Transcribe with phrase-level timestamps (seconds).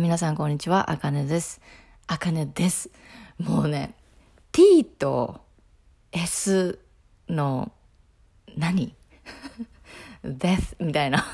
[0.00, 1.60] ー皆さんこんにちは、あかねです。
[2.06, 2.90] あかねです。
[3.38, 3.94] もうね、
[4.50, 5.42] t と
[6.10, 6.78] s
[7.28, 7.70] の
[8.56, 8.94] 何？
[10.24, 11.24] death みたいな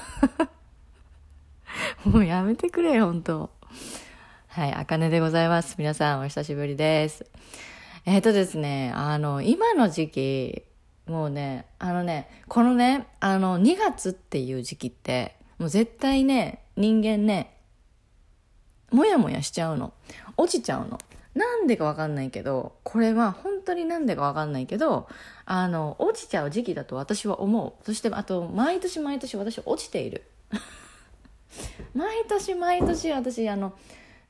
[2.04, 3.50] もうやめてくれよ、本当
[4.48, 5.76] はい、あかねでございます。
[5.78, 7.24] 皆さんお久しぶりです。
[8.04, 10.62] えっ、ー、とですね、あの、今の時期、
[11.06, 17.55] もうね、あのね、このね、あの、2月っていう時期って、もう絶対ね、人間ね、
[18.96, 19.92] もやもやしちゃうの。
[20.38, 20.98] 落ちちゃうの。
[21.34, 25.06] なんでかわかんないけど、これは本当になんでかわかんないけど、
[25.44, 27.84] あの、落ちちゃう時期だと私は思う。
[27.84, 30.24] そして、あと、毎年毎年私落ちている。
[31.92, 33.74] 毎年毎年私、あの、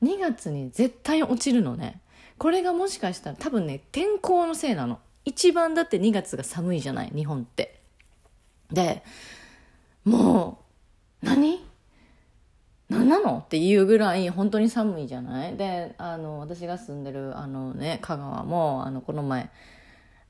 [0.03, 2.01] 2月に絶対落ちるのね。
[2.37, 4.99] これがもしかしたら多分ね、天候のせいなの。
[5.23, 7.79] 一番だって2月が寒いじゃない、日本って。
[8.69, 9.01] で、
[10.03, 10.59] も
[11.23, 11.65] う、何？
[12.89, 13.39] 何なの？
[13.39, 15.57] っていうぐらい本当に寒いじゃない？
[15.57, 19.49] であの私が住んでるあのね香川もあのこの前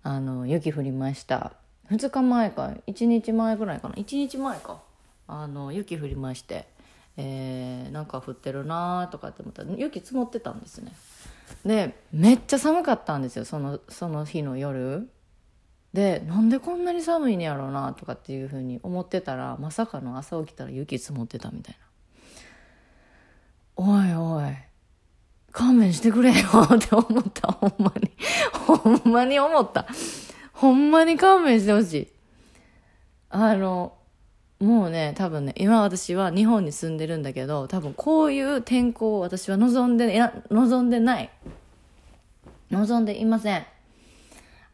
[0.03, 1.53] あの雪降りました。
[1.91, 4.81] 2日前か1日前ぐらいかな？1日前か。
[5.27, 6.67] あの雪降りまして。
[7.19, 10.93] えー、なんか降ってるなとかって思ったら雪積もってたんですね。
[11.65, 15.09] でめっちゃ寒かったんですよそのその日の夜。
[15.93, 21.86] でなんでこんなに寒いんやろうなとかっていうふうに思ってたらまさかの朝起きたら雪積もってたみたいな。
[23.77, 24.53] おいおい、
[25.51, 26.35] 勘弁してくれよ
[26.75, 28.11] って思った、ほんまに。
[28.51, 29.85] ほんまに思った。
[30.51, 32.07] ほんまに勘弁してほしい。
[33.29, 33.93] あの、
[34.59, 41.29] もうね、多分ね、今私は日本に住んでるんだけど、多分こういう天候を私は望んで、いや、望んでない。
[42.71, 43.65] 望んでいません。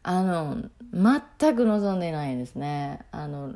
[0.02, 3.00] あの、全く望んでないですね。
[3.10, 3.54] あの、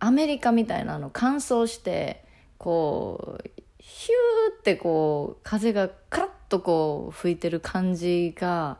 [0.00, 2.24] アメリカみたいなあの乾燥して、
[2.58, 3.62] こう、
[3.98, 8.78] ヒューってこう風がカラッとこう吹いてる感じが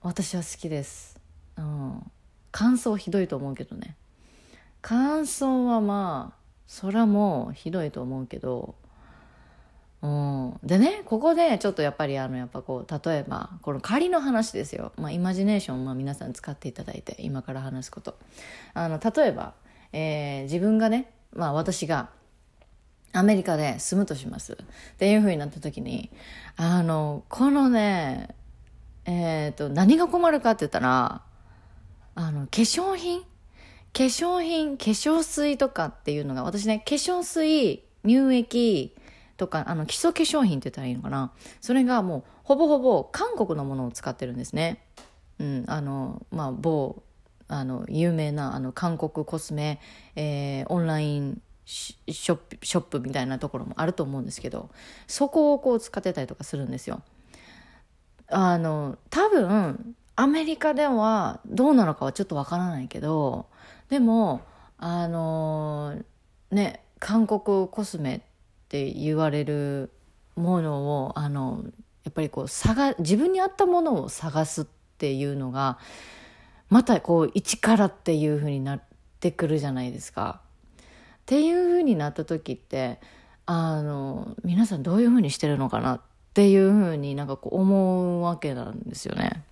[0.00, 1.20] 私は好きです、
[1.56, 2.02] うん、
[2.50, 3.94] 乾燥ひどいと思うけどね。
[4.80, 6.36] 乾燥はまあ
[6.66, 8.74] そらもひどいと思うけど。
[10.02, 18.18] うん、でねここでちょっとやっぱりあのやっぱこう例えばこの仮の話ですよ、まあ、イマジネーション、まあ、皆さん使っていただいて今から話すこと。
[18.74, 19.54] あの例えば、
[19.92, 22.10] えー、自分がね、まあ、私が
[23.12, 24.54] アメリカで住むとします。
[24.54, 24.56] っ
[24.96, 26.10] ていう風になった時に、
[26.56, 28.34] あの、このね、
[29.04, 31.22] えっ、ー、と、何が困るかって言ったら、
[32.14, 33.22] あの、化粧品？
[33.92, 38.94] 化粧品、化粧水とかっていうのが、私ね、化粧水、乳液
[39.36, 41.32] とか、あの、基礎化粧品って言ったらいいのかな。
[41.60, 44.82] それがもう、ほぼほぼ韓国のものを使ってるんですね。
[45.38, 47.02] うん、あの、まあ、某、
[47.48, 49.78] あの、有名な、あの、韓国コスメ、
[50.16, 54.70] えー、オンラインショップショップみたいなところもあると思うんですけど
[55.06, 57.02] そこをこう使ってたりとかするんですよ。
[58.28, 63.46] あの多分アメリカではどうなのかはちょっとわからないけど
[63.88, 64.42] でも
[64.78, 66.02] あの
[66.50, 68.20] ね韓国コスメっ
[68.68, 69.90] て言われる
[70.36, 71.64] ものをあの
[72.04, 74.64] やっぱりこう探自分に合ったものを探すっ
[74.98, 75.78] ていうのが
[76.68, 78.82] またこう一からっていうふうになっ
[79.20, 80.41] てくるじゃないですか。
[81.22, 83.00] っていう風になった時って
[83.46, 86.00] あの皆さんどういう風にしてるのかなっ
[86.34, 89.42] ていう風になんかこう思うわけなんですよね。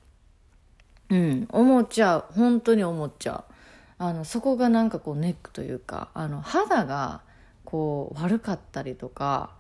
[1.11, 2.25] うん、思っちゃう。
[2.35, 3.53] 本当に思っちゃう。
[3.99, 7.21] あのそこがなんかこうネックというかあの肌が
[7.65, 9.51] こう悪かったりとか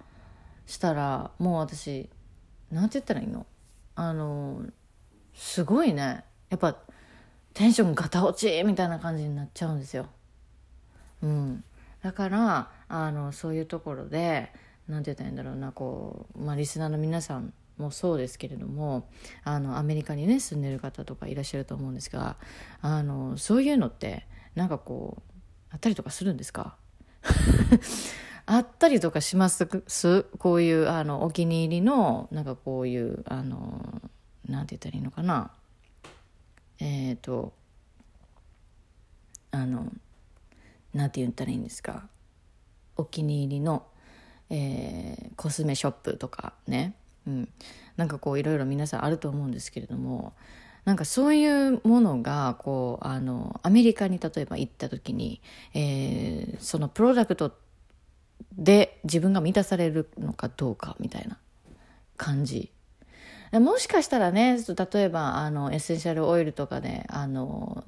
[0.66, 2.08] したらもう私
[2.70, 3.46] なんて言ったらいいの？
[3.96, 4.62] あの
[5.34, 6.24] すごいね。
[6.48, 6.76] やっぱ
[7.52, 10.06] テンションガタ落ちみたいな感じになっちゃうんですよ。
[11.22, 11.64] うん、
[12.02, 14.52] だからあのそういうところで
[14.88, 19.08] 何て言ったらいいんだろうなこう、まあ、リスナーの皆さんもそうですけれども
[19.44, 22.36] あのアメリカにね住んでる方とかいらっしゃると思うんですが
[22.82, 25.22] あのそういうのってなんかこう
[25.70, 26.76] あったりとかするんですか？
[28.46, 29.66] あったりとかします
[30.38, 34.02] こういうあのお気に入りのなんかこういうあの
[34.48, 35.52] なんて言ったらいいのかな？
[36.80, 37.52] えっ、ー、と
[39.52, 39.92] あの
[40.94, 42.08] 何て言ったらいいんですか？
[42.96, 43.86] お気に入りの、
[44.50, 46.94] えー、コスメショップとかね、
[47.26, 47.48] うん、
[47.96, 50.34] なんかこういろいろ皆さんあると思うんですけれども
[50.84, 55.40] なんかそういうものがこうあのアメリカに例えば行った時に、
[55.74, 57.54] えー、そのプロダクト
[58.52, 61.38] で自分が満たされるのかどうかみたいな
[62.16, 62.72] 感じ。
[63.52, 67.82] もしかしたらね例えばあのエッセンシャルオイルとかであの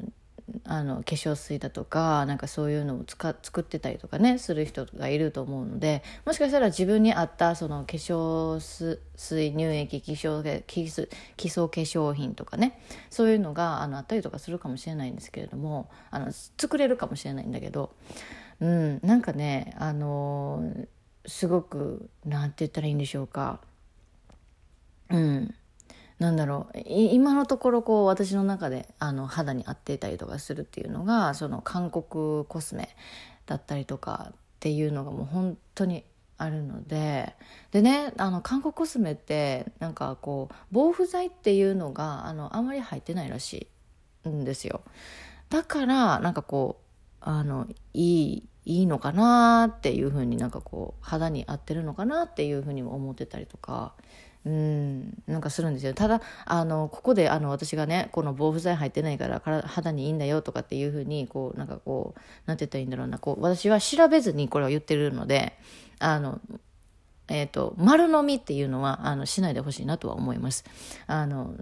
[0.65, 8.61] あの化粧水だとかなんかそういうのを使作ってたりとかねする人がいると思うのでもしかしたら自分に合ったその化粧
[9.17, 17.95] 水乳液基礎基礎基礎化粧品とかねそういうのがあのあったりとかするかもしれないんですけれどもあの作れるかもしれないんだけど、
[18.61, 20.73] うん、なんかねあの
[21.27, 23.61] すごくなんて言ったらいいんでしょうか。
[25.11, 25.55] うん
[26.23, 26.79] なんだろう。
[26.87, 32.95] 今のところこう私の中であの肌に合っていたりとかするっていうのがその韓国コスメ
[33.45, 36.05] だったりとかっていうのがもう本当に
[36.39, 37.35] あるので。
[37.73, 43.69] でねあの韓国コスメってなんかこう防腐剤っていうのがあのあまり入ってないらし
[44.25, 44.83] いんですよ。
[45.51, 46.85] だからなんかこう
[47.21, 53.95] あのいいいいのかなっていうふうになんかこう肌に合ってるのかなっていうふうにも思ってたりとか
[54.45, 55.95] うんなんかするんですよ。
[55.95, 63.19] ただあのここであの私がねこの防腐剤入ってないから肌にいいんだよとかっていうふうにこうなんかこうなんて言ったらいいんだろうな。
[63.19, 65.57] こう私は調べずにこれを言ってるので
[66.01, 66.41] あの
[67.29, 70.65] えっ、ー、と丸飲みっていうのはあのしないでほしいなとは思います。
[71.07, 71.55] あの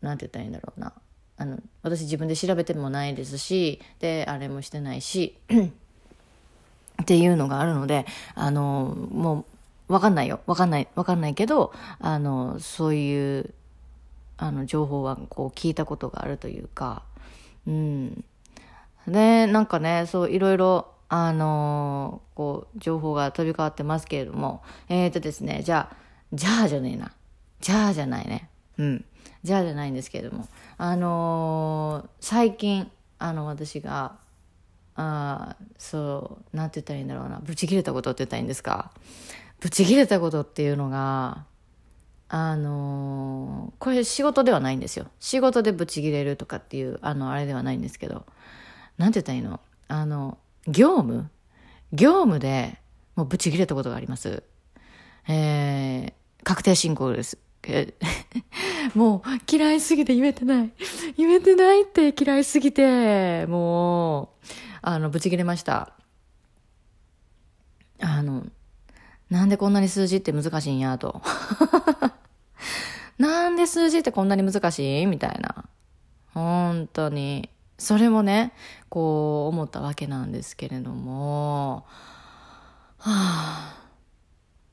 [0.00, 0.92] なんて言ったらいいんだろうな。
[1.38, 5.36] あの私自分で調べてもないですしであれもしてないし
[7.02, 9.44] っていうのがあるのであのもう
[9.92, 10.40] わかんないよ。
[10.46, 10.88] わかんない。
[10.94, 13.54] わかんないけど、あの、そういう、
[14.38, 17.02] あの、情報はこう聞いたことがあるというか、
[17.66, 18.24] うん。
[19.06, 25.96] で、なんかね、そう、いろいろ、あの、こう、情報が飛び交ってますけれども、えっ、ー、とですね、じゃあ、
[26.32, 27.12] じゃあじゃねえな。
[27.60, 28.48] じゃあじゃないね。
[28.78, 29.04] うん。
[29.44, 30.48] じゃあじゃないんですけれども、
[30.78, 34.16] あのー、最近、あの、私が、
[34.94, 38.90] あそう、なんて言ったらいいんだろうな、ブチ切れたことって言ったらいいんですか。
[39.62, 41.44] ブチ切れたことっていうのが、
[42.28, 45.06] あの、これ仕事ではないんですよ。
[45.20, 48.26] 仕事でブチ切れるとかっていう、あの、あれではないんですけど、
[48.98, 49.60] なんて言ったらいいの？
[49.86, 51.30] あの、業務？
[51.92, 52.76] 業務で
[53.14, 54.42] もうブチ切れたことがあります。
[55.28, 56.12] えー、
[56.42, 57.38] 確定申告です。
[58.96, 60.72] もう嫌いすぎて言えてない。
[61.16, 64.28] 言えてないって嫌いすぎて、もう、
[64.80, 65.92] あの、ブチ切れました。
[68.00, 68.44] あの、
[69.32, 71.22] なんでこんなに数字って難しいんやと。
[73.16, 75.64] なんで数字ってこんなに難しいみたいな。
[76.34, 77.48] 本当に。
[77.78, 78.52] それもね、
[78.90, 81.86] こう思ったわけなんですけれども、
[82.98, 83.76] はあ、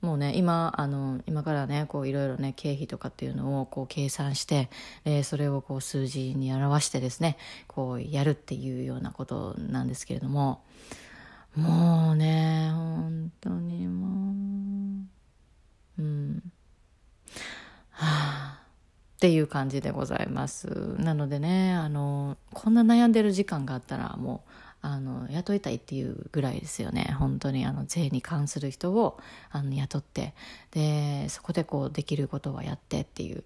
[0.02, 4.70] もうね、今、あの、今からね、こういろいろね、経費とかっていうのをこう計算して、
[5.06, 10.64] えー、それをこう数字に表してですね、こうやるっていうようなことなんですけれども、
[11.60, 14.34] もうね、本当にも
[15.98, 16.52] う、うん。
[17.92, 18.60] はあ、
[19.16, 20.68] っていう感じでございます。
[20.98, 24.52] なのでね、あの、こんな悩んでる時間があったら、もう、
[24.82, 27.14] あの雇いたいっていうぐらいですよね。
[27.20, 29.20] 本当にあの税に関する人を
[29.52, 30.34] あの雇って
[30.72, 33.44] でそこでこうできることはやってっていう。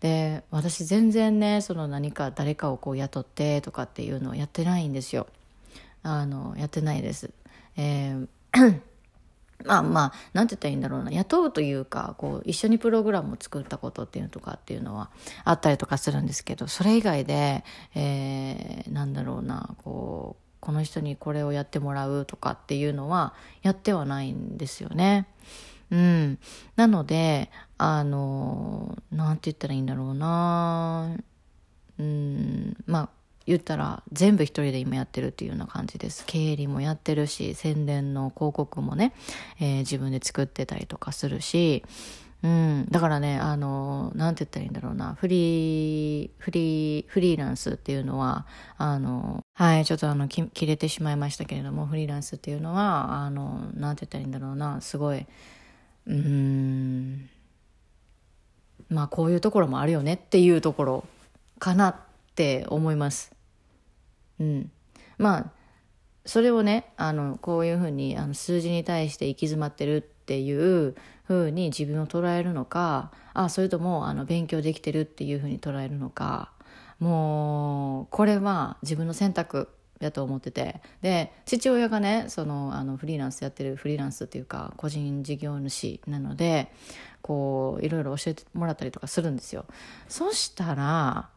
[0.00, 5.26] で私全然ねその何か誰かをこう雇ってとかっていうのをやってないんですよ。
[6.02, 7.30] あのやってないです。
[7.76, 8.28] えー
[9.64, 15.10] まあまあ、なんて言ったらいいんだろうな、雇うというか、こう、一緒にプログラムを作ったことっていうのとかっていうのは
[15.44, 25.26] あったりとかするんですけど、それ以外で、えー、なんだろうな、こう、この人にこれをやってもらうとかっていうのはやってはないんですよね。
[25.90, 26.38] うん。
[26.76, 31.16] なので、あの、なんて言ったらいいんだろうな、
[31.98, 33.08] うん、まあ、
[33.46, 36.24] 言ったら全部一人で今やってるっていうような感じです。
[36.26, 39.12] 経理もやってるし、宣伝の広告もね、
[39.60, 41.84] えー、自分で作ってたりとかするし、
[42.44, 48.46] うん、だからね、あの、なんて言ったらいいんだろうな、フリー、フリー、フリーランスっていうのは、
[48.76, 55.26] あの、はい、ちょっとあの、切れてしまいましたけれども、フリーランスっていうのは、あの、なんて言ったらいいんだろうな、すごい、
[56.06, 57.30] うん、
[58.90, 61.04] まあ、こういうところもあるよねっていうところ
[61.58, 61.96] かなっ
[62.34, 63.33] て思います。
[64.40, 64.70] うん、
[65.18, 65.50] まあ
[66.26, 70.52] それをねあのこういうふうにあの数字に対して行き詰まってるってい
[70.86, 76.52] うふうに自分を捉えるのかあそれともあの勉強できてるっていうふうに捉えるのか
[76.98, 79.68] もうこれは自分の選択
[80.00, 80.80] やと思ってて。
[81.02, 86.72] で父親がねそのあのフリーランスやってるフリーランスっていうか個人事業主なので
[87.20, 89.66] こういろいろ教えてもらったりとかするんですよ。
[90.08, 91.28] そしたら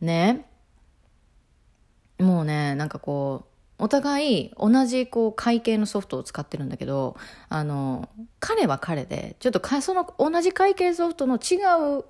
[0.00, 0.46] ね
[2.22, 3.44] もうねなんかこ
[3.78, 7.16] うお互い同じこう会計のソフトを使ってるんだけど
[7.48, 11.56] あの彼は彼でちょっとかその同じ会計ソフトの違
[11.98, 12.04] う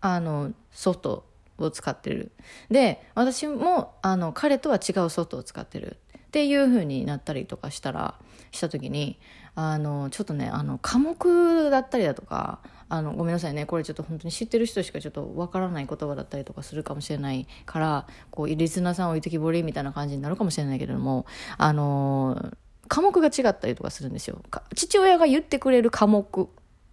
[0.00, 1.24] あのソフト
[1.58, 2.32] を使ってる。
[2.70, 5.98] で私もあの彼とは違うソフトを使ってる。
[6.28, 8.16] っていう風になったりとかしたら
[8.50, 9.20] した時に
[9.54, 12.58] あのちょっとねあの科目だったりだとか
[12.94, 13.66] あのごめんなさいね。
[13.66, 21.26] これちょっと本当に知ってる人しかちょっとわからない言葉だったりとかするかもしれないからこうリスナーさん置いてきぼりみたいな感じになるかもしれないけれども
[21.58, 22.52] あの
[22.88, 24.40] 科目が違ったりとかするんですよ。
[24.76, 26.48] 父親が言ってくれる科目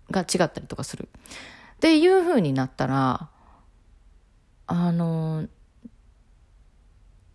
[0.10, 1.10] が違ったりとかする。
[1.76, 3.30] っていう風になったら
[4.68, 5.48] あの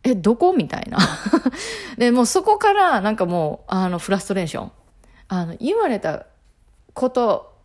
[0.02, 0.52] えどこ？
[0.52, 0.98] みたいな。
[1.98, 4.72] でもうそこからなんかもうあのフラストレーション。
[5.28, 6.26] あの言われた
[6.94, 7.55] こと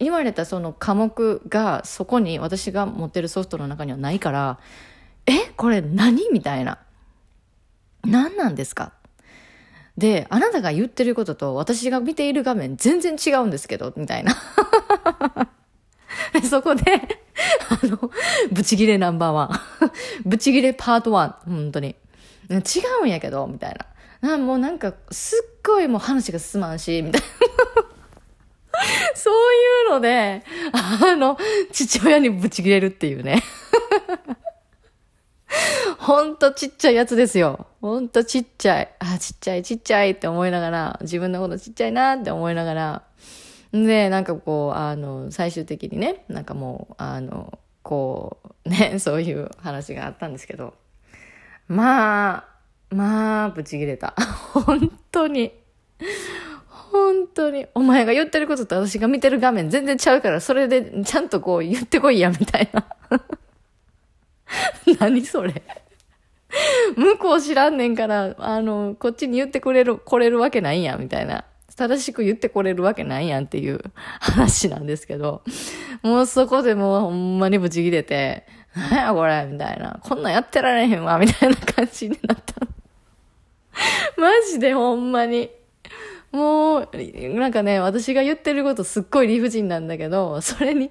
[0.00, 4.58] 言われたその科目がそこに私が持ってるソフトの中にはないから、
[5.26, 6.78] えこれ何みたいな。
[8.04, 8.92] 何なんですか？
[9.98, 14.34] で、あなたが言ってることと私が見ている画面全然違うんですけど、みたいな。
[16.48, 16.82] そこで、
[17.68, 18.10] あの、
[18.50, 19.50] ブチギレナンバーワン。
[20.24, 21.36] ブチギレパートワン。
[21.44, 21.96] 本当に。
[22.48, 22.56] 違
[23.02, 23.76] うんやけど、みたい
[24.22, 24.30] な。
[24.30, 27.26] なもうなんか、すっごいもう話が進まんし、みたいな。
[29.14, 31.38] そういうので、あの、
[31.72, 33.42] 父親にブチ切れるっていうね。
[35.98, 37.66] ほんとちっちゃいやつですよ。
[37.80, 38.94] ほんとちっちゃい。
[38.98, 43.02] あ、ちっちゃいちっちゃいって思いながら、自分のことちっちゃいなって思いながら、
[43.72, 50.74] で、なんかこう、あの、最終的にね、なんかもう、あの、こう、ね、 そういう話があったんですけど、
[51.68, 52.44] まあ、
[52.90, 54.14] まあ、ブチ切れた。
[54.52, 55.52] 本当に。
[57.30, 62.86] 本当に、お前が言ってることと私が見てる画面全然ちゃうから、それでちゃんとこう言ってこいや、みたいな。
[64.98, 65.62] 何それ。
[66.96, 71.44] 向こう知らんねんから、あの、こっちに言ってくれる、来れるわけないやん、みたいな。
[71.76, 73.80] 正しく言ってこれるわけないやんっていう
[74.20, 75.42] 話なんですけど、
[76.02, 78.44] もうそこでもうほんまにブチ切れて、
[78.74, 80.00] なんやこれみたいな。
[80.02, 82.54] こんなんやってられへんわみたいな感じになった。
[84.16, 85.50] マジでほんまに。
[86.32, 86.88] もう、
[87.38, 90.90] なんかね、私が言ってることすっごい理不尽なんだけど、それに、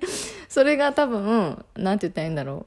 [0.49, 2.65] それが多分、なんて言ったらいいんだろ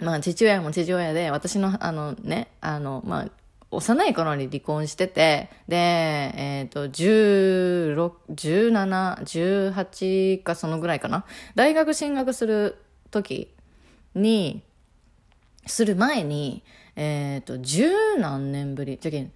[0.00, 0.04] う。
[0.04, 3.28] まあ、父親も父親で、私の、あのね、あの、まあ、
[3.70, 11.24] 幼い頃に離婚してて、で、えっ、ー、と、16、17、18かそのぐらいかな。
[11.54, 12.76] 大学進学する
[13.10, 13.54] 時
[14.14, 14.62] に、
[15.66, 16.62] する前に、
[16.96, 19.32] えっ、ー、と、十何年ぶり、じゃけん、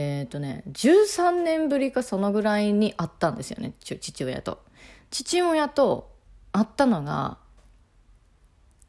[0.00, 4.62] えっ、ー、とね、13年ぶりかそのぐらいに会ったんですよね、父親と。
[5.10, 6.12] 父親と
[6.52, 7.38] 会ったのが、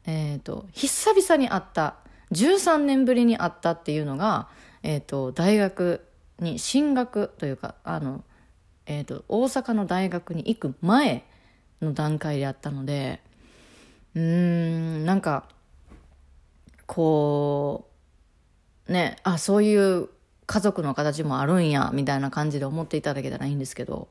[0.06, 1.96] えっ、ー、と、久々に会った、
[2.30, 4.48] 13年ぶりに会ったっていうのが、
[4.84, 6.06] えっ、ー、と、大学
[6.38, 8.22] に進学というか、あの、
[8.86, 11.24] えっ、と、大阪の大学に行く前
[11.82, 13.20] の段階であったので、
[14.14, 15.48] うーん、なんか、
[16.86, 17.88] こ
[18.86, 20.08] う、ね、あ、そういう
[20.50, 24.08] 家族の形もあるんや、みたいな感じで思っていただけたらいいんですけど、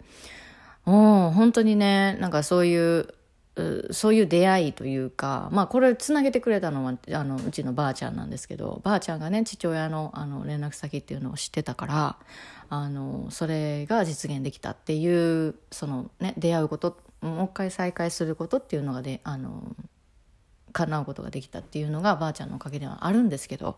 [0.85, 3.13] もう本当にね、なんかそういう、
[3.91, 12.15] そういう出会いというか、まあこれつなげてくれたのは、あの、うちのばあちゃんなんですけど、ばあちゃんがね、父親のあの連絡先っていうのを知ってたから、
[12.69, 19.75] あの、それが実現できたっていう、そのね、出会うこと、もう一回再会することっていうのがで、あの、
[20.71, 23.75] 叶うことができたっていうのがばあちゃんのおかげではあるんですけど、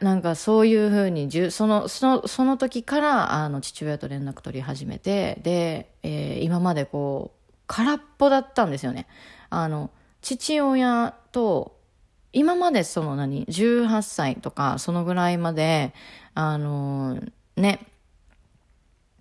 [0.00, 9.06] なんかそういうふうにそのそのその時からあの父親と連絡取り始めてで、えー、今までこう空っぽだったんですよね。
[9.50, 9.90] あの
[10.22, 11.78] 父親と
[12.32, 15.94] 今までその何18歳とかそのぐらいまで
[16.34, 17.20] あの
[17.56, 17.86] ね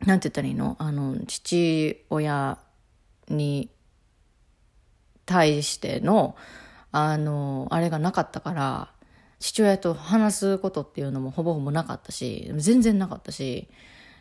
[0.05, 0.75] なんて言ったらいいの？
[0.79, 2.57] あの父親
[3.29, 3.69] に
[5.25, 6.35] 対しての
[6.91, 8.89] あのあれがなかったから
[9.39, 13.67] 父親と話すことっていうのもほぼほぼなかったし全然なかったし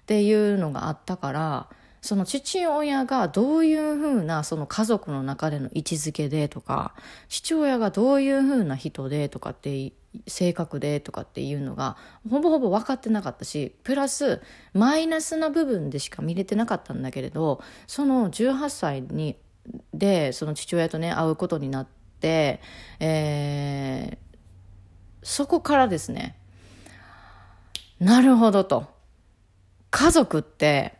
[0.03, 1.69] っていうのがあったから
[2.03, 6.95] その父親がどういうふうなその家族の中での位置づけでとか
[7.29, 9.93] 父親がどういうふうな人でとかって
[10.27, 11.97] 性格でとかっていうのが
[12.31, 14.41] ほぼほぼ分かってなかったしプラス
[14.73, 19.37] マイナスな部分でしか見れてなかったんだけれどその18歳に
[19.93, 21.87] でその父親とね会うことになっ
[22.21, 22.61] て、
[23.01, 24.26] えー、
[25.27, 26.39] そこからですね、
[27.99, 28.87] なるほどと。
[29.91, 30.95] 家族って、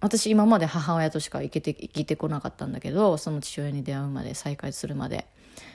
[0.00, 5.26] 私今まで母親としか生きて、生きてこなかったんだけど、その父親に出会うまで、再会するまで。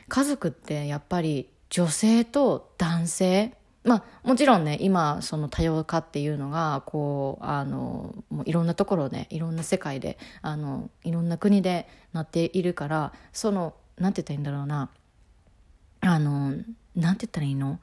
[0.07, 14.89] 家族ってやっぱり女性と男性、まあもちろんね今その多様化っていうのがこうあのもういろんなところでいろんな世界であのいろんな国でなっているからそのなんて言ったらいいんだろうな
[16.01, 16.53] あの
[16.95, 17.79] なんて言ったらいいの？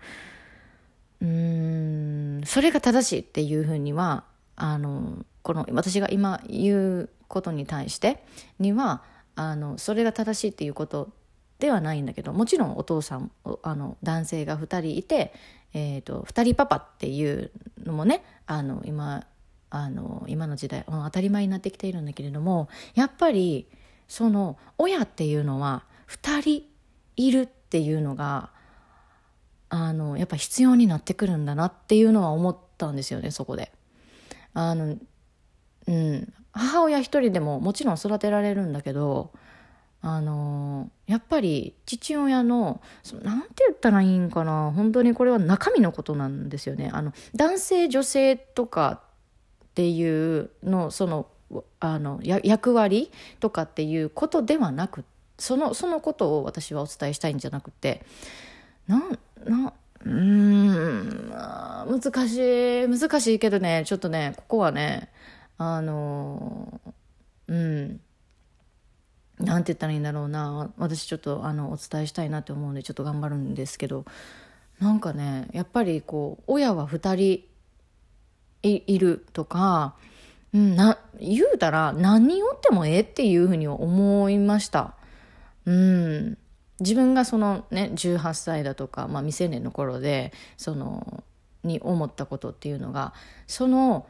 [1.20, 4.24] うーんそれが正しいっていうふうには
[4.56, 8.24] あのこの私が今言うことに対して
[8.58, 9.02] には
[9.36, 11.10] あのそれが正しいっていうこと
[11.58, 13.30] ではないんだけどもちろんお父さん
[13.62, 15.32] あの男性が2人いて、
[15.74, 17.50] えーと、2人パパっていう
[17.84, 19.26] のもねあの今
[19.68, 23.68] あの今の時代当たり前になってきているんだけれどもやっぱり
[24.08, 26.64] その親っていうのは2人
[27.16, 28.50] いるっていうのが
[29.70, 33.72] あのやっぱ必要になってくるんだなっていうのは思ったんですよねそこで。
[34.52, 34.96] あの
[35.86, 39.30] うん母親一人でももちろん育てられるんだけど
[40.02, 42.80] あのやっぱり父親の
[43.22, 49.02] 何て言ったらいいんかな本当にこれは中身のことなんですよねあの男性女性とか
[49.64, 51.26] っていうのその
[51.80, 53.10] あの役割
[53.40, 55.04] とかっていうことではなく
[55.38, 58.02] そのそのことを私はお伝えしたいんじゃなくて
[58.90, 59.72] なんな
[60.04, 65.10] うん難しい難しいけどねちょっとねここはね
[65.58, 66.80] あの
[67.46, 68.00] うん
[69.38, 74.04] なんて言ったらいいんだろうな私ちょっとあのお伝えしたいなって思うんでちょっと頑張るんですけど
[74.80, 77.44] なんかねやっぱりこう親は2人
[78.62, 79.94] いるとか、
[80.52, 84.94] うん、な言うたら何人おってもええっていうふうに思いました。
[85.64, 86.38] うん
[86.80, 91.24] 自分がそのね18歳だとか、まあ、未成年の頃でその
[91.62, 93.12] に思ったことっていうのが
[93.46, 94.06] その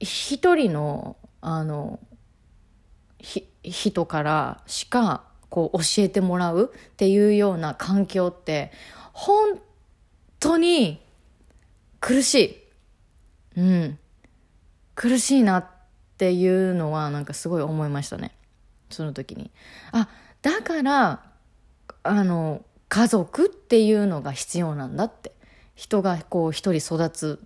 [0.00, 2.00] 一人のあの
[3.62, 8.72] 人からしかこう教えてもらうっていうような環境って
[9.12, 9.58] 本
[10.40, 11.00] 当に
[12.00, 12.34] 苦し
[13.56, 13.60] い。
[13.60, 13.98] うん。
[14.94, 15.66] 苦しいなっ
[16.16, 18.32] ていうのはなんかすごい思いましたね。
[18.90, 19.50] その時に。
[19.92, 20.08] あ、
[20.42, 21.27] だから、
[22.08, 25.32] あの、家族っていうのが必要なんだって。
[25.78, 27.40] 人がこう一人育つ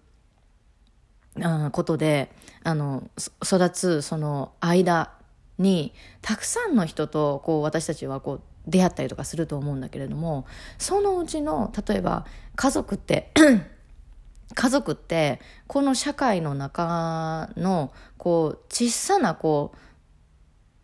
[1.39, 2.33] あことで
[2.65, 3.11] あの
[3.45, 5.13] 育つその間
[5.59, 5.93] に
[6.23, 10.47] たくさんの人とこう私たちはこう出会ったりとかすると思うんだけれども
[10.79, 12.25] そのうちの例えば
[12.57, 13.31] 家族って
[14.55, 19.79] 家族ってこの社会の中のこう小さなこう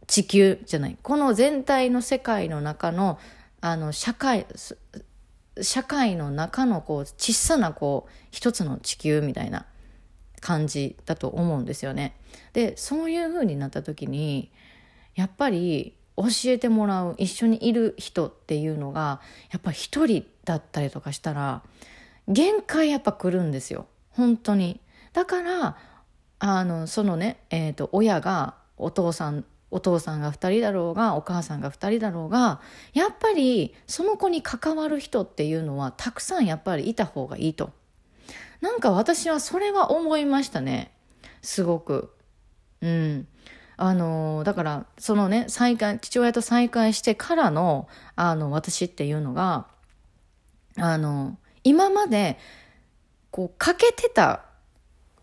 [0.07, 3.19] 地球じゃないこの全体の世界の中の
[3.61, 4.47] あの社会
[5.61, 9.67] 社会の中のこう小さなこう一つの地球みたいな
[10.41, 12.15] 感じだと思うんですよね。
[12.53, 14.53] でそういう風になった時に
[15.15, 21.63] やっぱり教えてもらう一緒にいる人っていうのがやっぱ一人だったりとかしたら
[22.27, 24.81] 限界やっぱ来るんですよ本当に。
[25.13, 25.77] だから
[26.41, 32.61] あのそのね、えーと、親がお父さんお父さんが2人だろうがお母さんが2人だろうが
[32.95, 37.71] やっぱりその子に関わる人っていうのはたくさんやっぱりいた方がいいと
[38.61, 40.91] なんか私はそれは思いましたね。
[41.43, 42.13] すごく。
[42.81, 43.29] うん。
[43.77, 49.69] あの、だから、そのね、再会、父親と再会してからの、あの、私っていうのが、
[50.77, 52.39] あの、今まで、
[53.31, 54.45] こう、欠けてた、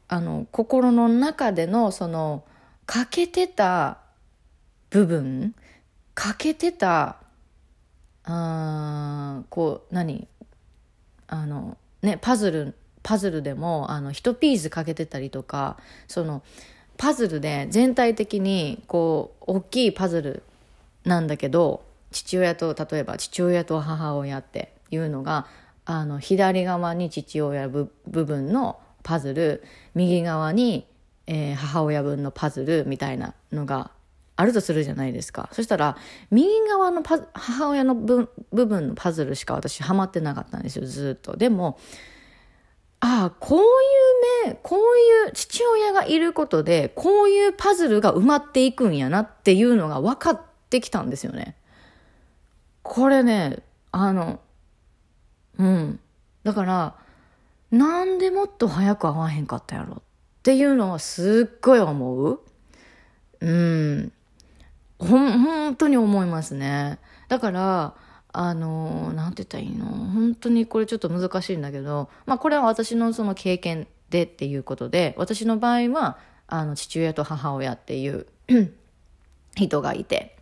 [0.07, 2.45] あの、心の中での、その、
[2.85, 3.97] 欠けてた
[4.95, 5.53] 部分、
[6.13, 7.17] 欠けてた、
[8.23, 10.27] あこう、何？
[11.27, 15.77] あの、ね、パズルパズルでもあの1ピースかけてたりとか
[16.07, 16.43] その
[16.97, 20.43] パズルで全体的にこう大きいパズル
[21.03, 25.45] なんだけど父親と例えば父親と母親っていうのが
[25.85, 30.87] あの左側に父親部分のパズル右側に、
[31.27, 33.91] えー、母親分のパズルみたいなのが
[34.35, 35.97] あるとするじゃないですかそしたら
[36.29, 41.79] 右側のパ母親の部分のパズルしか私ハマってなかったんですよずっとでも
[43.07, 51.55] ああ、こういうね、こういう父親がいることで、こういうパズルが埋まっていくんやなっていうのが分かってきたんですよね。
[52.81, 53.59] これね、
[53.91, 54.39] あの、
[55.59, 55.99] うん。
[56.43, 56.95] だから、
[57.69, 60.01] なんでもっと早く会わへんかったやろっ
[60.41, 62.39] ていうのはすっごい思う。
[63.41, 64.11] うん。
[64.99, 66.99] ほん、本当に思いますね。
[67.27, 67.95] だから、
[68.37, 69.85] あの何て言ったらいいの？
[69.85, 78.27] 本当にこれちょっと難しいんだけど、まあ、これは私のその経験でっていうことで私の場合はあの父親と母親っていう
[79.55, 80.35] 人がいて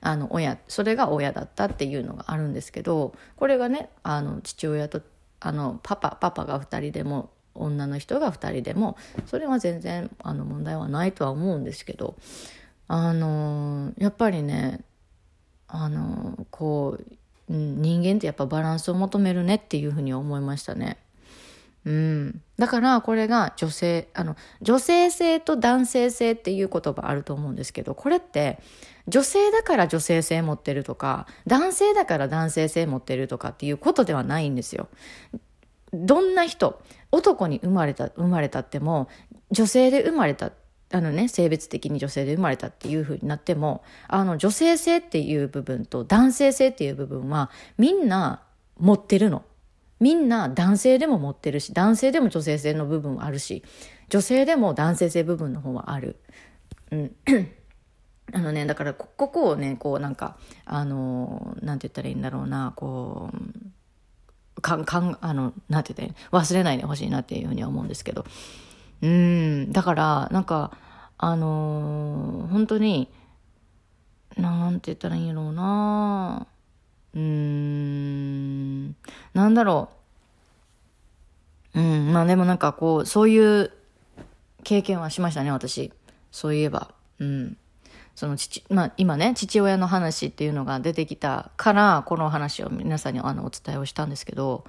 [0.00, 5.00] あの親それが親だったっていうのがあるんですけどこれがねあの父親と
[5.40, 12.16] あのパパパパが2人でも女の人が2人でもそれは全然あの問題はないとは思うんですけど
[12.88, 14.80] あのやっぱりね
[15.68, 17.16] あのこう、
[17.48, 20.98] 人間ってやっぱバランスを求めるねっていうふうに思いましたね。
[21.84, 22.42] うん。
[22.58, 28.58] だからこれが女性、あの、女性性と男性性っていう言葉あると思うんですけど、これって
[29.06, 34.88] 女性だから女性性持ってるとか、男性だから男性性持ってるとかっていうことではないんですよ。
[35.92, 39.08] どんな人、男に生まれた、生まれたっても、
[39.52, 40.50] 女性で生まれた、
[40.92, 48.42] あのね、性別的に女性で生まれたっていう風になっても、あの、女性性っていう部分と男性性っていう部分は、みんな
[48.78, 49.44] 持ってるの。
[49.98, 53.64] みんな男性でも持ってるし、男性でも女性性の部分はあるし、
[54.10, 56.20] 女性でも男性性部分の方はある。
[56.92, 57.16] うん。
[58.32, 68.24] あのね、だからここをね、こうなんか、あの、なんて言ったらいいんだろうな、こう、かん、かん、あの、なんて言ったらいい忘れないでほしいなっていうふうには思うんですけど。
[69.02, 70.76] うん、だから、なんか、
[71.18, 73.08] あのー、本当に、
[74.36, 76.46] なんて言ったらいいんやろうな
[77.14, 78.88] うん、
[79.32, 79.88] なんだろ
[81.74, 81.80] う。
[81.80, 83.72] うん、まあでもなんかこう、そういう
[84.64, 85.92] 経験はしましたね、私。
[86.30, 86.92] そういえば。
[87.18, 87.56] うん。
[88.14, 94.64] その父、まあ今ね、父親の話っていうのが出てきたから、この話を皆さんにあのお伝えをしたんですけど、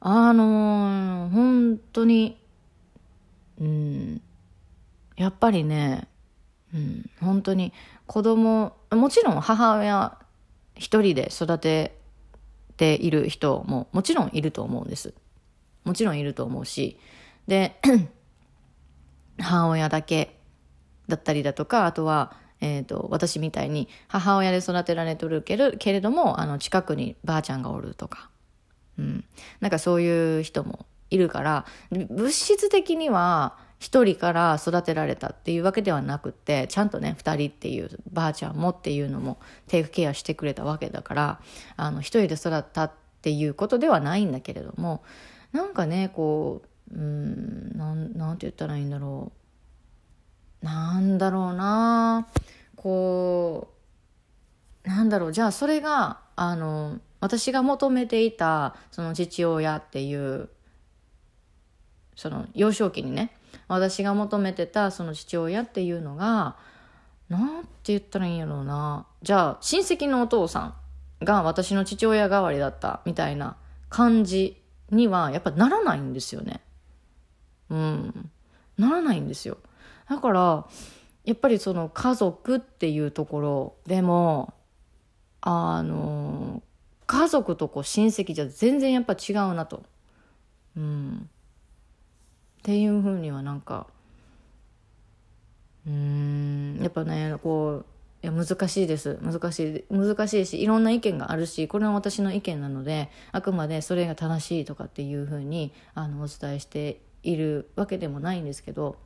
[0.00, 2.36] あのー、本当に、
[3.60, 4.22] うん、
[5.16, 6.08] やっぱりね、
[6.74, 7.72] うん、本当に
[8.06, 10.18] 子供、もちろん母親
[10.74, 11.98] 一人で育て
[12.76, 15.14] ている人ももちろんいると思うんです。
[15.84, 16.98] もちろんいると思うし、
[17.46, 17.80] で、
[19.38, 20.38] 母親だけ
[21.08, 28.30] だったりだとか、あとは、え、ー、と、私みたいに母親で育てられとるけるけれども、あの、近くにばあちゃんがおるとか、
[28.98, 29.24] うん。
[29.60, 41.40] なんかそういう人もいるから、物質的には一人から育てられたっていうわけではなくて、ちゃんとね、二人っていう、ばあちゃんもっていうのもテイクケアしてくれたわけだから、
[41.76, 42.92] あの、一人で育ったっ
[43.22, 45.02] ていうことではないんだけれども、
[45.52, 49.32] なんかね、こう、うん、なん、なんて言ったらいいんだろ
[50.62, 50.64] う。
[50.64, 52.28] なんだろうな
[52.76, 53.72] こ
[54.84, 60.50] う、なんだろう、じゃあそれが、あの、私が求めていた、その父親っていう、
[62.20, 63.34] その幼少期にね、
[63.66, 66.58] 私が求めてたその父親っていうのが、
[67.30, 69.06] なんて言ったらいいんやろうな。
[69.22, 70.74] じゃあ、親戚のお父さ
[71.22, 73.56] んが私の父親代わりだったみたいな
[73.88, 76.60] 感じにはやっぱならないんですよね。
[77.70, 78.30] うん。
[78.76, 79.56] ならないんですよ。
[80.06, 80.66] だから、
[81.24, 84.52] やっぱりその家族っていうところでも
[85.40, 86.62] あの
[87.06, 89.84] 家族とこう親戚じゃ全然やっぱ違うなと。
[90.76, 91.29] うん、
[92.70, 93.88] っていうふうにはなんか
[95.84, 97.86] うんやっぱねこう
[98.22, 99.18] いや難しいです。
[99.22, 108.96] 難しい難しいしいろんな意見があるしこれは私の意見なのであくまでそれが正しいとかっていうふうにあのお伝えしているわけでもないんですけど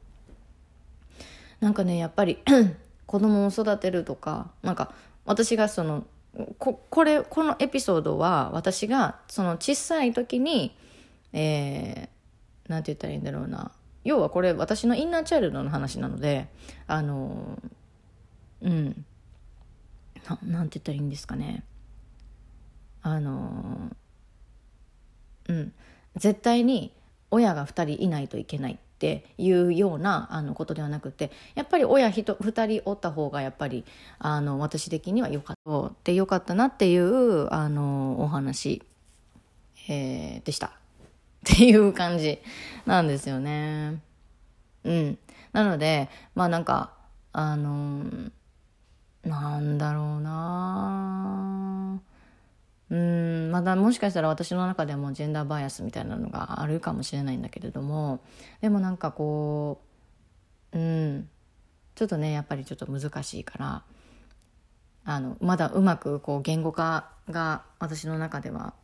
[1.61, 2.41] なんかねやっぱり
[3.07, 4.93] 子供を育てるとかなんか
[5.25, 6.05] 私がその
[6.59, 10.77] ここれこのエピソードは私がその小さい時に
[11.33, 13.73] えー、なんて言ったらいいんだろうな。
[14.05, 16.49] 要はこれ私のインナーチャイルドの話なので
[16.87, 17.59] あの
[18.61, 19.05] うん。
[20.29, 21.65] ななんて言ったらいいんですかね。
[23.03, 23.91] あの
[25.49, 25.73] うん。
[26.17, 26.93] 絶対に
[27.31, 33.85] 親が2人いないといけないっていうようなあのことではなくてやっぱり親2人おった方がやっぱり
[34.19, 35.93] あの私的には良かった。
[36.05, 38.83] で良かったなっていうあのお話、
[39.89, 40.84] えー、でした。
[41.53, 42.39] っていう感じ
[42.87, 44.01] なんですよね。
[44.85, 45.19] うん。
[45.53, 46.93] なのでまあなんか
[47.33, 48.05] あの
[49.25, 52.01] なんだろうな
[52.91, 58.21] うんまだもしかしたら私の中でもジェンダーバイアスみたいなのがあるかもしれないんだけれども
[58.61, 59.81] でもなんかこ
[60.73, 61.29] ううん
[61.95, 63.83] ちょっとねやっぱりちょっと難しいから
[65.05, 68.75] あのまだうまくこう言語化が私の中では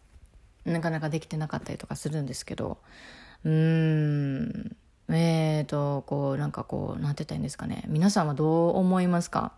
[0.64, 2.78] なかなかできてなかったりとかするんですけど
[3.44, 4.76] うーん。
[5.12, 7.84] えーとこうなんかこうなんて言ったらいいんですかね。
[7.88, 9.52] 皆さんはどう思いますか？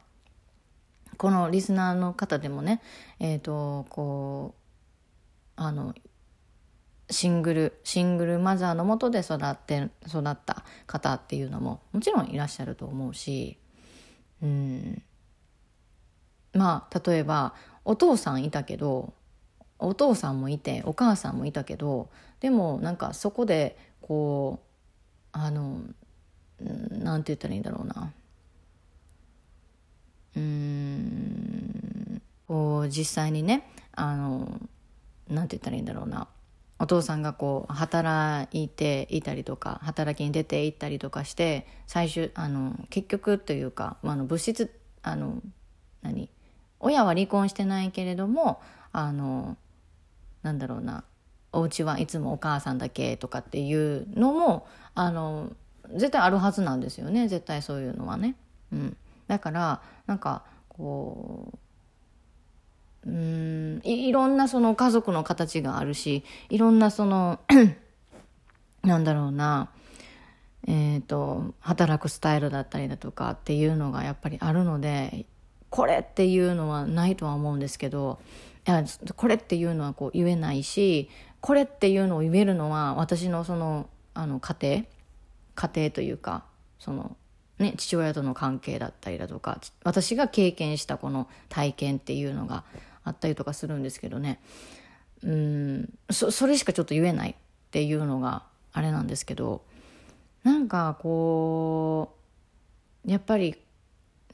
[1.19, 2.81] このリスナーの方でもね
[3.21, 4.55] えっ、ー、とこ
[5.59, 5.95] うあの
[7.11, 13.59] シングルシングルマザーのもとで育って育った方っていうのももちろんいらっしゃると思うし
[14.43, 15.03] うん。
[16.55, 19.13] まあ例えばお父さんいたけど
[19.83, 22.09] お父さんもいてお母さんもいたけど
[22.41, 24.61] でもなんかそこでこ
[25.35, 25.81] うあの
[26.61, 28.13] なんて言ったらいいんだろうな。
[30.35, 34.61] うんこう実際にねあの
[35.29, 36.29] なんて言ったらいいんだろうな。
[36.79, 45.41] お父さんがこう働いていたりとか働きに出ていったりとかして最終あの結局というか、まあ、の物質あの
[46.03, 46.29] 何？
[46.81, 49.57] 親は離婚してないけれどもあの
[50.43, 51.05] なんだろうな。
[51.53, 55.53] お家はいつもお母さんだけとかっていうのもあの
[55.95, 57.29] 絶対あるはずなんですよね。
[57.29, 58.37] 絶対そういうのはね。
[58.73, 58.97] うん、
[59.29, 61.53] だからなんかこ
[63.05, 67.41] ううんいろんなその家族の形があるしいろんなその
[68.83, 69.71] なんだろうな。
[70.69, 75.27] えーと、働くスタイルだったりだとかっていうのがやっぱりあるので
[75.71, 78.21] これっていうのはないとは思うんですけど
[79.17, 84.83] これっていうのはこう言えないしこれっていうのを言えるのは私のそのあの家庭
[85.55, 86.45] 家庭というか
[86.79, 87.17] その、
[87.59, 92.65] ね、父親との関係だったりだとか私が経験したこの体験っていうのが
[93.05, 94.41] あったりとかするんですけどね。
[95.25, 97.35] うんそそれしかちょっと言えないっ
[97.71, 99.63] ていうのがあれなんですけど
[100.43, 102.17] なんかこ
[103.07, 103.57] うやっぱり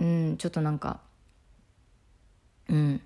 [0.00, 1.00] うんちょっとなんか
[2.68, 3.02] うん。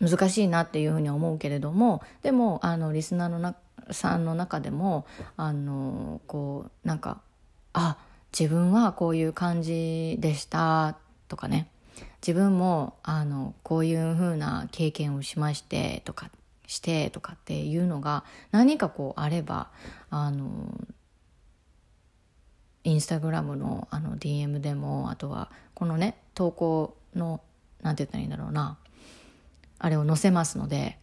[0.00, 3.54] 難しいなっていうふうに思うけれどもでもあのリスナーのな
[3.90, 5.06] さんの中でも
[5.36, 7.20] あのこうなんか
[7.72, 7.96] あ
[8.38, 10.96] 自分はこういう感じでした
[11.28, 11.68] とかね。
[12.20, 16.30] 自分もあのこういうふうな経験をしましてとか
[16.66, 19.68] してとかっていうのが何かこうあれば
[20.10, 20.78] あの
[22.84, 27.40] インスタグラムのあの DM でもあとはこのね投稿の
[27.82, 28.78] 何て言ったらいいんだろうな。
[29.78, 30.98] あれを載せますので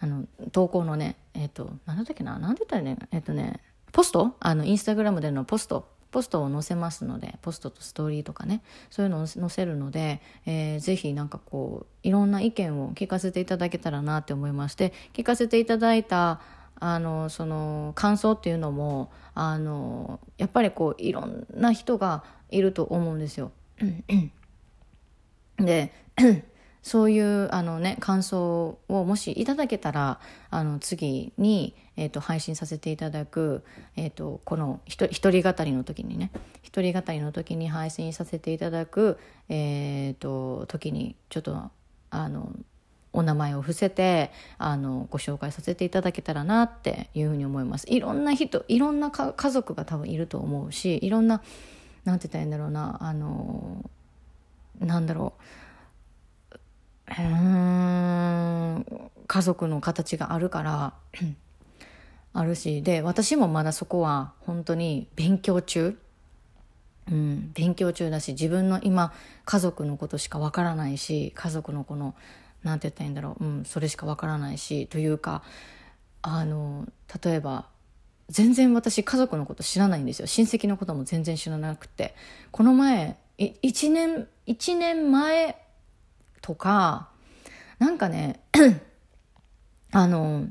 [0.00, 3.60] あの投稿のねえっ、ー、と何だったっけな何て言ったらねえっ、ー、とね
[3.92, 4.34] ポスト？
[4.40, 5.86] あのインスタグラムでのポスト？
[6.10, 16.42] ポストを載せますのでポストとストーリーとかねそういうのを載せるので、えー、ぜひなんかこういろんな意見を聞かせていただけたらなって思いまして聞かせていただいた
[16.78, 23.50] あのその感想っていうのもあのやっぱりこういろんな人がいると思うんですよ。
[25.56, 25.92] で
[26.82, 30.18] そういうあの、ね、感想をもしいただけたら
[30.50, 33.62] あの次に、えーと、配信させていただく、
[33.96, 39.18] えーと、この一人語りの時にね一人語りの時に配信させていただく、
[39.48, 41.70] えーと、時にちょっと
[42.10, 42.52] あの
[43.12, 47.86] お名前を伏せてあのご紹介させていただけたらなっていうふうに思います。
[47.88, 51.42] いろんな人いろんな家族が多分いると思うしいろんな
[52.04, 53.84] なんて言ったらいいんだろうなあの
[54.80, 55.61] なんだろう。
[57.08, 58.84] うん。
[59.26, 60.94] 家族の形があるから
[62.32, 62.82] あるし。
[62.82, 65.98] で私もまだそこは本当に勉強中、
[67.10, 69.12] うん、勉強中だし自分の今
[69.44, 72.14] 家族のことしかわからないし家族のこの
[72.62, 75.42] なんて言ったらいいんだろう、うん、それしかわからないしというか
[76.22, 76.86] あの
[77.22, 77.66] 例えば
[78.28, 80.26] 全然私家族のこと知らないんですよ。
[80.26, 82.14] 親戚のことも全然知らなくて。
[82.50, 85.61] この前1年1年前
[86.42, 87.08] とか、
[87.78, 88.40] なんかね、
[89.92, 90.48] あの、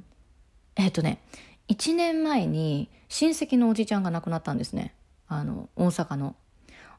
[0.76, 1.22] えっ、とね、
[1.68, 4.96] 1年前に親戚のおじちゃんが亡くなったんですね。
[5.28, 6.36] あの、大阪の。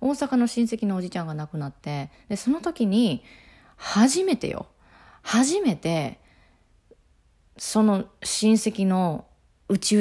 [0.00, 3.24] 大阪の親戚のおじちゃんが亡くなって、で、その時に、
[3.76, 4.66] 初めてよ。
[5.22, 6.20] 初めて、
[7.56, 9.26] その親戚の
[9.68, 9.96] 内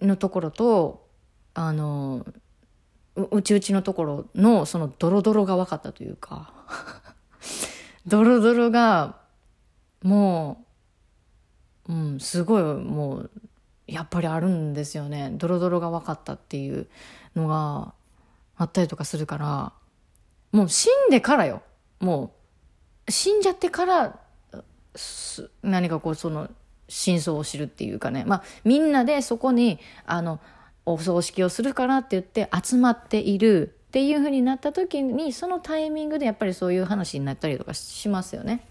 [0.00, 1.06] 々のところと、
[1.54, 2.26] あの、
[3.16, 6.52] 内々のところのそのドロドロが分かったというか
[8.06, 9.16] ドロドロが
[10.02, 10.64] も
[11.88, 13.30] う、うん、すごいもう
[13.86, 15.30] やっぱりあるんですよね。
[15.32, 16.86] ドロドロが分かったっていう
[17.34, 17.92] のが
[18.56, 19.72] あったりとかするから
[20.52, 21.62] もう死んでからよ。
[21.98, 22.32] も
[23.06, 24.18] う死んじゃってから
[25.62, 26.48] 何かこうその
[26.88, 28.24] 真相を知るっていうかね。
[28.24, 30.40] まあみんなでそこにあの
[30.86, 38.64] お葬式をするからって言って集まっているっていうふうになった時にそのタイミングでやっぱりそういう話になったりとかしますよね。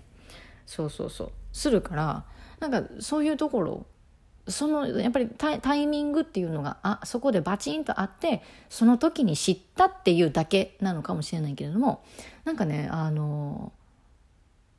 [0.66, 2.24] そうそうそうするから
[2.62, 3.86] なんかそういうところ
[4.48, 12.02] そのやっぱりタイミングっていうのがあそこでバチンとあってその時に知ったっていうだけなのかもしれないけれども
[12.46, 13.74] なんかねあの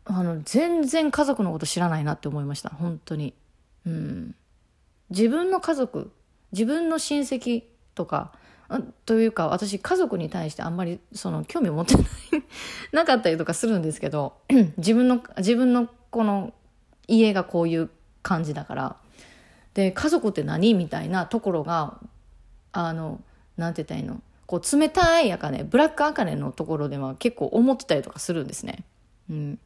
[0.07, 3.35] あの全然家族のこと知らないなって思いました本当に。
[3.87, 4.35] うん、
[5.11, 6.11] 自分の家族
[6.53, 8.33] 自分の親戚とか
[9.04, 12.04] というか私家族に対してあんまりその興味を持ってない
[12.92, 14.35] なかったりとかするんですけど
[14.78, 16.52] 自分の自分のこの
[17.09, 17.90] 家がこういう
[18.22, 18.96] 感じだから
[19.74, 21.98] で家族って何みたいなところが
[22.72, 23.20] あの
[23.56, 24.22] なんて言ったらいいの？
[24.46, 28.85] こう冷たいあかねブラックあかねのところでは結構思ってたりとかするんですね。
[29.30, 29.59] うん、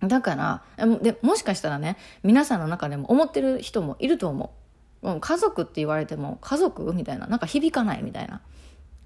[0.00, 0.62] だから
[0.98, 4.63] でもしかしたらね皆さんの中でも思ってる人もいると思う。
[5.04, 8.40] もう家族って言われても家族みたいななんか響かないみたいな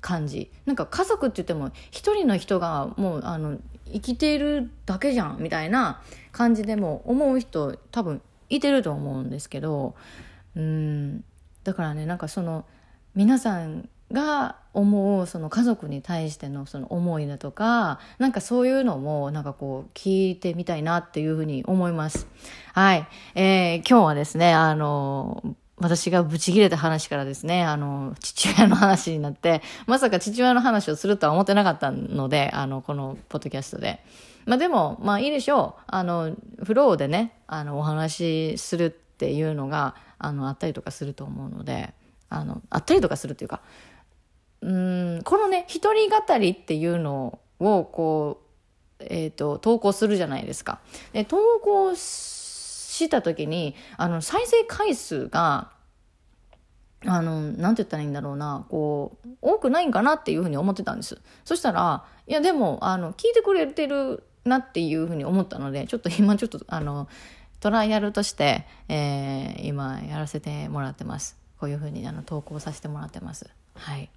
[0.01, 3.59] 感じなんか家族って言っても一人の人がもうあの
[3.93, 9.97] 生きているだけじゃんみたいな感じでも思う人多分いてると思うんですけど
[10.55, 11.25] うん
[11.65, 12.65] だからねなんかその
[13.17, 22.29] 皆さんが思うその家族に対してのその思いだとかなんかそういうのもなんかこう聞いてみたいなっていうふうに思います。
[22.73, 23.07] はい。
[23.35, 34.01] えー、今日はですね、あの、私がブチ切れた話からですね、あの、父親の話になって、まさか父親の話をするとは思ってなかったので、あの、このポッドキャストで。
[34.47, 35.83] まあでも、まあいいでしょう。
[35.87, 41.95] あの、フローでね、あの、お話しするっていうのが、あの、あったりとかすると思うので、
[42.29, 43.61] あの、あったりとかするっていうか、
[44.61, 48.41] うん、このね、一人語りっていうのを、こ
[49.01, 50.81] う、えっ、ー、と、投稿するじゃないですか。
[51.13, 52.38] で、投稿す
[53.07, 55.71] した時に、あの、再生回数が、
[57.07, 61.21] あの、なんて言ったらいいんだろうな、こう、多くないんかなっていうふうに思ってたんです。
[61.45, 67.09] そしたら、いや、でも、あの、聞いてくれてるなっていうふうに思ったので、ちょっと 今ちょっと、あの、
[67.61, 71.37] トライアルとして、えー、今やらせてもらってます。
[71.59, 73.51] こういうふうにあの投稿させてもらってます。
[73.75, 74.11] はい。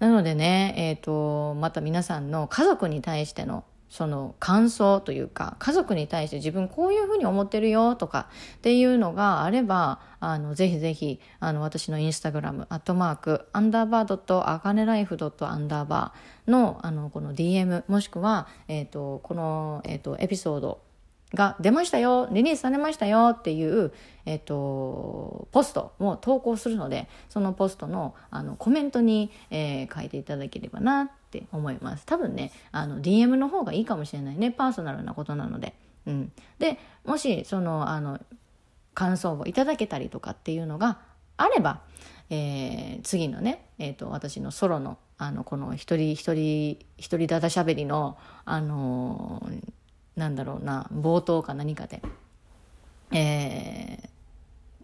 [0.00, 20.80] なのでね、えっ、ー、と、また皆さんの家族に対してのその感想というか家族に対して自分こういうふうに思ってるよとかっていうのがあればあのぜひぜひあの私のインスタグラムアットマークアンダーバードットアカネライフドットアンダーバーのあのこの DM もしくは、えーと、この、えーとエピソード
[21.34, 23.92] が出ましたよ、リリースされましたよっていう、
[24.26, 32.06] えっ、と、ポストを投稿するので、そのポストのあのコメントに、えー、書いていただければなって思います。
[32.06, 34.50] 多分ね、あの DM の方がいいかもしれないね。
[34.50, 35.74] パーソナルなことなので。
[36.06, 36.32] うん。
[36.58, 38.20] で、もし、その、あの、
[38.94, 40.98] 感想をいただけたりとかっていうのが
[41.36, 41.82] あれば、
[42.30, 49.72] えー、次のね、えーと、私のソロのあのこの一人一人一人だだしゃべりの、あのー
[50.16, 52.02] なんだろうな冒頭か何かで、
[53.12, 54.08] えー、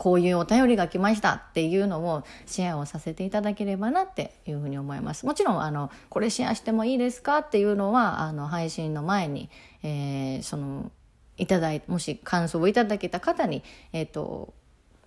[0.03, 5.25] こういうお便りが来ましたっていうのをシェアをさせていただければなっていうふうに思います。
[5.27, 9.49] もちろんあのこれシェアしてもいいですかっていうのはあの配信の前に、
[9.85, 10.91] えー、その
[11.37, 13.63] いただいもし感想をいただけた方に、
[13.93, 14.53] えーと、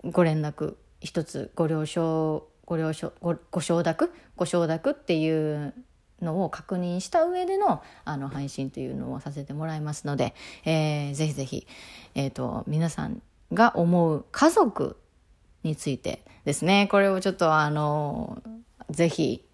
[0.02, 5.74] ご連絡一つご了承ご了承ごご承諾ご承諾っていう
[6.22, 11.66] のを確認した上でのあの配信というのをさせてもらいますので、えー、ぜひぜひ、
[12.14, 13.20] えーと、皆さん
[13.52, 14.96] が思う家族
[15.62, 18.42] についてですねこれをちょっとあの
[18.90, 19.46] ぜひ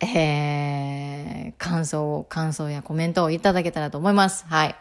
[0.00, 4.44] えー、感想を感想やコメントをいただけたらと思います。
[4.48, 4.74] はい。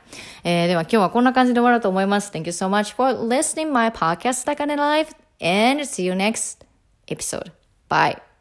[0.44, 2.32] えー、では今日はこんな感じで終わろうと思います。
[2.32, 6.66] Thank you so much for listening my podcast, Takane Life, and see you next
[7.08, 7.52] episode.
[7.90, 8.33] Bye.